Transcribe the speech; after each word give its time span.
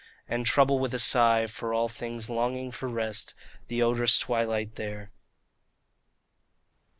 And 0.27 0.47
trouble 0.47 0.79
with 0.79 0.95
a 0.95 0.99
sigh 0.99 1.45
for 1.45 1.75
all 1.75 1.87
things 1.87 2.27
long 2.27 2.55
ing 2.55 2.71
for 2.71 2.89
rest 2.89 3.35
The 3.67 3.83
odorous 3.83 4.17
twilight 4.17 4.73
there. 4.73 5.11